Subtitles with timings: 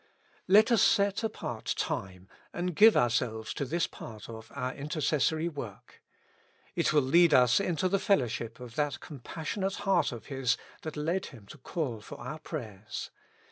[0.47, 6.01] Let us set apart time and give ourselves to this part of our intercessory work.
[6.75, 10.97] It will lead us into the fellowship of that compassion ate heart of His that
[10.97, 13.11] led Him to call for our prayers.